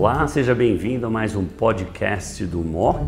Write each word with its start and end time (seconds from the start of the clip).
Olá, 0.00 0.28
seja 0.28 0.54
bem-vindo 0.54 1.08
a 1.08 1.10
mais 1.10 1.34
um 1.34 1.44
podcast 1.44 2.46
do 2.46 2.60
MOC. 2.60 3.00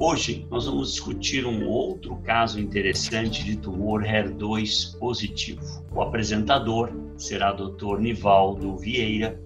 Hoje 0.00 0.44
nós 0.50 0.66
vamos 0.66 0.90
discutir 0.90 1.46
um 1.46 1.64
outro 1.64 2.16
caso 2.16 2.58
interessante 2.58 3.44
de 3.44 3.56
tumor 3.56 4.02
HER2 4.02 4.98
positivo. 4.98 5.62
O 5.92 6.02
apresentador 6.02 6.90
será 7.16 7.52
Dr. 7.52 8.00
Nivaldo 8.00 8.76
Vieira, 8.76 9.40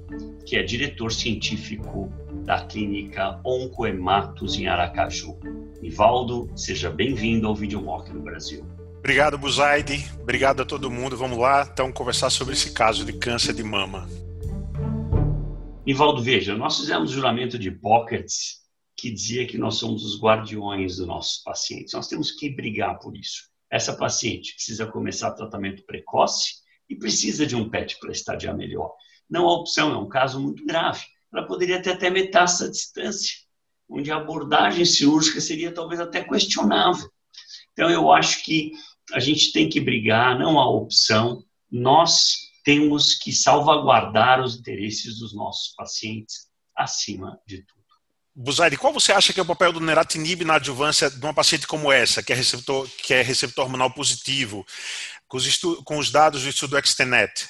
que 0.46 0.56
é 0.56 0.62
diretor 0.62 1.12
científico 1.12 2.10
da 2.42 2.64
clínica 2.64 3.38
Oncoematos 3.44 4.58
em 4.58 4.66
Aracaju. 4.66 5.36
Nivaldo, 5.82 6.48
seja 6.56 6.88
bem-vindo 6.88 7.46
ao 7.46 7.54
VideoMock 7.54 8.10
do 8.10 8.20
Brasil. 8.20 8.64
Obrigado, 8.98 9.36
Buzaide. 9.36 10.10
Obrigado 10.22 10.62
a 10.62 10.64
todo 10.64 10.90
mundo. 10.90 11.18
Vamos 11.18 11.36
lá, 11.36 11.68
então, 11.70 11.92
conversar 11.92 12.30
sobre 12.30 12.54
esse 12.54 12.70
caso 12.70 13.04
de 13.04 13.12
câncer 13.12 13.52
de 13.52 13.62
mama. 13.62 14.08
Nivaldo, 15.90 16.22
veja, 16.22 16.56
nós 16.56 16.78
fizemos 16.78 17.10
juramento 17.10 17.58
de 17.58 17.66
Hipócrates 17.66 18.60
que 18.96 19.10
dizia 19.10 19.44
que 19.44 19.58
nós 19.58 19.74
somos 19.74 20.04
os 20.04 20.20
guardiões 20.22 20.98
dos 20.98 21.06
nossos 21.08 21.42
pacientes. 21.42 21.94
Nós 21.94 22.06
temos 22.06 22.30
que 22.30 22.48
brigar 22.48 22.96
por 23.00 23.16
isso. 23.16 23.48
Essa 23.68 23.96
paciente 23.96 24.54
precisa 24.54 24.86
começar 24.86 25.32
tratamento 25.32 25.84
precoce 25.84 26.60
e 26.88 26.94
precisa 26.94 27.44
de 27.44 27.56
um 27.56 27.68
PET 27.68 27.98
para 27.98 28.12
estadiar 28.12 28.56
melhor. 28.56 28.94
Não 29.28 29.48
há 29.48 29.52
opção, 29.52 29.92
é 29.92 29.96
um 29.98 30.08
caso 30.08 30.40
muito 30.40 30.64
grave. 30.64 31.02
Ela 31.34 31.44
poderia 31.44 31.82
ter 31.82 31.90
até 31.90 32.08
metástase 32.08 32.68
à 32.68 32.70
distância, 32.70 33.38
onde 33.88 34.12
a 34.12 34.16
abordagem 34.18 34.84
cirúrgica 34.84 35.40
seria 35.40 35.74
talvez 35.74 35.98
até 35.98 36.22
questionável. 36.22 37.10
Então, 37.72 37.90
eu 37.90 38.12
acho 38.12 38.44
que 38.44 38.70
a 39.12 39.18
gente 39.18 39.52
tem 39.52 39.68
que 39.68 39.80
brigar, 39.80 40.38
não 40.38 40.56
há 40.56 40.70
opção. 40.70 41.42
Nós 41.68 42.49
temos 42.64 43.14
que 43.14 43.32
salvaguardar 43.32 44.42
os 44.42 44.56
interesses 44.56 45.18
dos 45.18 45.34
nossos 45.34 45.74
pacientes 45.74 46.48
acima 46.76 47.38
de 47.46 47.58
tudo. 47.64 47.80
Buzaide, 48.34 48.76
qual 48.76 48.92
você 48.92 49.12
acha 49.12 49.32
que 49.32 49.40
é 49.40 49.42
o 49.42 49.46
papel 49.46 49.72
do 49.72 49.80
neratinib 49.80 50.44
na 50.44 50.54
adjuvância 50.54 51.10
de 51.10 51.20
uma 51.20 51.34
paciente 51.34 51.66
como 51.66 51.90
essa, 51.90 52.22
que 52.22 52.32
é 52.32 52.36
receptor, 52.36 52.88
que 53.02 53.12
é 53.12 53.22
receptor 53.22 53.64
hormonal 53.64 53.90
positivo, 53.92 54.64
com 55.26 55.36
os, 55.36 55.58
com 55.84 55.98
os 55.98 56.10
dados 56.10 56.42
do 56.42 56.48
estudo 56.48 56.78
Extenet? 56.78 57.48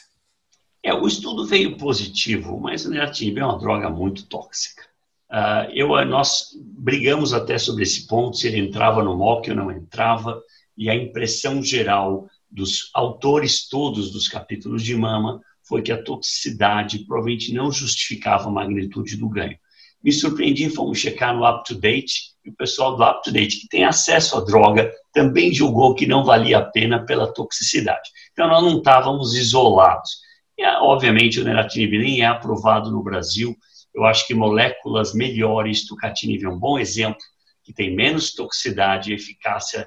É, 0.82 0.94
o 0.94 1.06
estudo 1.06 1.46
veio 1.46 1.76
positivo, 1.76 2.58
mas 2.58 2.86
o 2.86 2.90
neratinib 2.90 3.38
é 3.38 3.44
uma 3.44 3.58
droga 3.58 3.90
muito 3.90 4.26
tóxica. 4.26 4.82
Uh, 5.30 5.70
eu, 5.72 5.88
nós 6.06 6.48
brigamos 6.60 7.32
até 7.32 7.56
sobre 7.56 7.84
esse 7.84 8.06
ponto, 8.06 8.36
se 8.36 8.48
ele 8.48 8.58
entrava 8.58 9.02
no 9.04 9.16
MOC 9.16 9.50
ou 9.50 9.56
não 9.56 9.70
entrava, 9.70 10.42
e 10.76 10.90
a 10.90 10.94
impressão 10.94 11.62
geral 11.62 12.28
dos 12.50 12.90
autores 12.94 13.68
todos 13.68 14.10
dos 14.10 14.28
capítulos 14.28 14.82
de 14.82 14.96
mama 14.96 15.40
foi 15.62 15.82
que 15.82 15.92
a 15.92 16.02
toxicidade 16.02 17.04
provavelmente 17.06 17.54
não 17.54 17.70
justificava 17.70 18.48
a 18.48 18.52
magnitude 18.52 19.16
do 19.16 19.28
ganho. 19.28 19.56
Me 20.02 20.12
surpreendi, 20.12 20.68
fomos 20.70 20.98
checar 20.98 21.36
no 21.36 21.46
UpToDate, 21.46 22.30
e 22.44 22.48
o 22.48 22.54
pessoal 22.54 22.96
do 22.96 23.04
UpToDate, 23.04 23.60
que 23.60 23.68
tem 23.68 23.84
acesso 23.84 24.36
à 24.36 24.40
droga, 24.40 24.90
também 25.12 25.52
julgou 25.52 25.94
que 25.94 26.06
não 26.06 26.24
valia 26.24 26.58
a 26.58 26.64
pena 26.64 27.04
pela 27.04 27.32
toxicidade. 27.32 28.08
Então, 28.32 28.48
nós 28.48 28.62
não 28.62 28.78
estávamos 28.78 29.34
isolados. 29.34 30.20
E, 30.56 30.64
obviamente, 30.64 31.38
o 31.38 31.44
neratinib 31.44 31.98
nem 31.98 32.22
é 32.22 32.26
aprovado 32.26 32.90
no 32.90 33.02
Brasil. 33.02 33.54
Eu 33.94 34.04
acho 34.04 34.26
que 34.26 34.34
moléculas 34.34 35.12
melhores, 35.12 35.86
tucatinib 35.86 36.44
é 36.44 36.48
um 36.48 36.58
bom 36.58 36.78
exemplo, 36.78 37.20
que 37.62 37.72
tem 37.72 37.94
menos 37.94 38.32
toxicidade 38.32 39.10
e 39.10 39.14
eficácia 39.14 39.86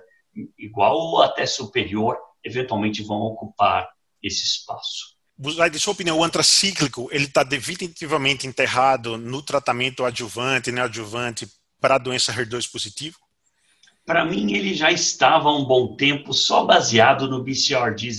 igual 0.57 0.95
ou 0.95 1.21
até 1.21 1.45
superior, 1.45 2.17
eventualmente 2.43 3.01
vão 3.03 3.21
ocupar 3.21 3.89
esse 4.21 4.43
espaço. 4.43 5.13
De 5.71 5.79
sua 5.79 5.93
opinião, 5.93 6.19
o 6.19 6.23
antracíclico 6.23 7.09
ele 7.11 7.25
está 7.25 7.43
definitivamente 7.43 8.45
enterrado 8.45 9.17
no 9.17 9.41
tratamento 9.41 10.05
adjuvante, 10.05 10.71
neoadjuvante 10.71 11.47
para 11.81 11.95
a 11.95 11.97
doença 11.97 12.31
HER2 12.31 12.71
positivo? 12.71 13.17
Para 14.05 14.25
mim, 14.25 14.53
ele 14.53 14.73
já 14.73 14.91
estava 14.91 15.49
há 15.49 15.55
um 15.55 15.65
bom 15.65 15.95
tempo 15.95 16.33
só 16.33 16.65
baseado 16.65 17.27
no 17.27 17.43
BCRD 17.43 18.09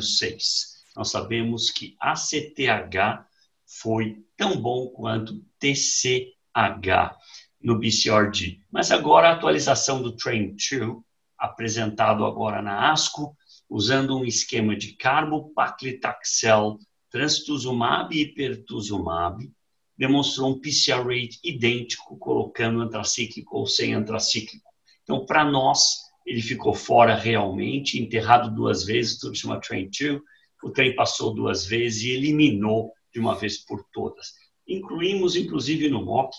006. 0.00 0.78
Nós 0.96 1.10
sabemos 1.10 1.70
que 1.70 1.96
ACTH 2.00 3.24
foi 3.64 4.16
tão 4.36 4.60
bom 4.60 4.88
quanto 4.88 5.44
TCH 5.58 7.16
no 7.62 7.78
BCRD. 7.78 8.60
Mas 8.70 8.90
agora 8.90 9.28
a 9.28 9.32
atualização 9.32 10.02
do 10.02 10.12
Train 10.12 10.56
2, 10.56 10.96
apresentado 11.38 12.24
agora 12.24 12.60
na 12.60 12.92
ASCO, 12.92 13.36
usando 13.68 14.16
um 14.16 14.24
esquema 14.24 14.76
de 14.76 14.92
carbopaclitaxel, 14.94 16.78
trastuzumab 17.10 18.16
e 18.16 18.32
pertuzumab, 18.32 19.50
demonstrou 19.96 20.50
um 20.50 20.60
PCR 20.60 21.02
rate 21.02 21.38
idêntico, 21.42 22.16
colocando 22.18 22.80
antracíclico 22.80 23.58
ou 23.58 23.66
sem 23.66 23.94
antracíclico. 23.94 24.68
Então, 25.02 25.26
para 25.26 25.44
nós, 25.44 25.96
ele 26.24 26.40
ficou 26.40 26.74
fora 26.74 27.14
realmente, 27.14 28.00
enterrado 28.00 28.54
duas 28.54 28.84
vezes, 28.84 29.18
tudo 29.18 29.34
chama 29.34 29.60
Train 29.60 29.90
2. 29.90 30.20
O 30.62 30.70
trem 30.70 30.94
passou 30.94 31.34
duas 31.34 31.64
vezes 31.66 32.02
e 32.02 32.10
eliminou 32.10 32.92
de 33.12 33.18
uma 33.18 33.34
vez 33.34 33.58
por 33.58 33.84
todas. 33.92 34.34
Incluímos, 34.66 35.34
inclusive, 35.36 35.88
no 35.88 36.04
MOC, 36.04 36.34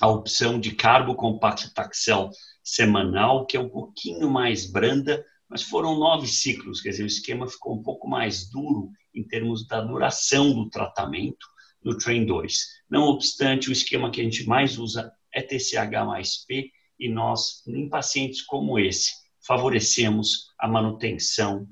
a 0.00 0.08
opção 0.08 0.60
de 0.60 0.72
carbocompaclitaxel 0.72 2.30
semanal, 2.62 3.46
que 3.46 3.56
é 3.56 3.60
um 3.60 3.68
pouquinho 3.68 4.30
mais 4.30 4.70
branda, 4.70 5.24
mas 5.48 5.62
foram 5.62 5.98
nove 5.98 6.26
ciclos, 6.26 6.80
quer 6.80 6.90
dizer, 6.90 7.04
o 7.04 7.06
esquema 7.06 7.46
ficou 7.48 7.74
um 7.74 7.82
pouco 7.82 8.08
mais 8.08 8.48
duro 8.50 8.90
em 9.14 9.22
termos 9.22 9.66
da 9.66 9.80
duração 9.80 10.52
do 10.52 10.68
tratamento 10.68 11.46
no 11.82 11.96
Train 11.96 12.26
2. 12.26 12.58
Não 12.90 13.04
obstante, 13.04 13.68
o 13.68 13.72
esquema 13.72 14.10
que 14.10 14.20
a 14.20 14.24
gente 14.24 14.46
mais 14.46 14.78
usa 14.78 15.12
é 15.32 15.40
TCH 15.42 16.04
mais 16.04 16.44
P, 16.44 16.70
e 16.98 17.08
nós, 17.08 17.62
em 17.66 17.88
pacientes 17.88 18.42
como 18.42 18.78
esse, 18.78 19.12
favorecemos 19.46 20.46
a 20.58 20.66
manutenção 20.66 21.66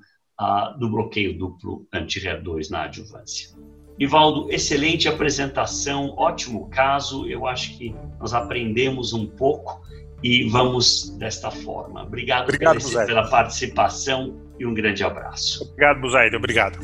do 0.79 0.91
bloqueio 0.91 1.39
duplo 1.39 1.87
anti-HER2 1.93 2.69
na 2.71 2.85
adjuvância. 2.85 3.57
Ivaldo, 3.99 4.51
excelente 4.51 5.09
apresentação, 5.09 6.15
ótimo 6.17 6.69
caso. 6.69 7.27
Eu 7.27 7.47
acho 7.47 7.79
que 7.79 7.95
nós 8.19 8.35
aprendemos 8.35 9.13
um 9.13 9.27
pouco 9.27 9.81
e 10.25 10.49
vamos 10.49 11.11
desta 11.19 11.51
forma. 11.51 12.03
Obrigado, 12.03 12.45
Obrigado 12.45 12.83
pela, 12.83 13.05
pela 13.05 13.29
participação 13.29 14.35
e 14.59 14.65
um 14.65 14.73
grande 14.73 15.05
abraço. 15.05 15.65
Obrigado, 15.65 16.01
Buzaide. 16.01 16.35
Obrigado. 16.35 16.79